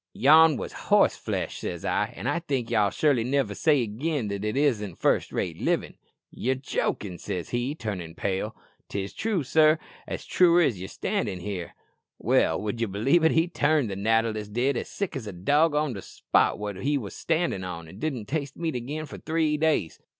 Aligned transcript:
'Yon 0.13 0.57
wos 0.57 0.73
horse 0.89 1.15
flesh,' 1.15 1.59
says 1.59 1.85
I; 1.85 2.11
'an' 2.15 2.25
I 2.25 2.39
think 2.39 2.71
ye'll 2.71 2.89
surely 2.89 3.23
niver 3.23 3.53
say 3.53 3.83
again 3.83 4.29
that 4.29 4.43
it 4.43 4.57
isn't 4.57 4.95
first 4.95 5.31
rate 5.31 5.59
livin'.'" 5.61 5.95
"'Ye're 6.31 6.55
jokin',' 6.55 7.19
says 7.19 7.49
he, 7.49 7.75
turnin' 7.75 8.15
pale." 8.15 8.55
"'It's 8.91 9.13
true, 9.13 9.43
sir; 9.43 9.77
as 10.07 10.25
true 10.25 10.59
as 10.59 10.79
ye're 10.79 10.87
standin' 10.87 11.37
there.'" 11.45 11.75
"Well, 12.17 12.59
would 12.59 12.81
ye 12.81 12.87
believe 12.87 13.23
it, 13.23 13.33
he 13.33 13.47
turned 13.47 13.91
that 13.91 13.99
natter 13.99 14.33
list 14.33 14.53
did 14.53 14.75
as 14.75 14.89
sick 14.89 15.15
as 15.15 15.27
a 15.27 15.33
dog 15.33 15.75
on 15.75 15.93
the 15.93 16.01
spot 16.01 16.57
wot 16.57 16.77
he 16.77 16.97
wos 16.97 17.13
standin' 17.15 17.63
on, 17.63 17.87
an' 17.87 17.99
didn't 17.99 18.25
taste 18.25 18.57
meat 18.57 18.73
again 18.75 19.05
for 19.05 19.19
three 19.19 19.55
days!" 19.55 19.99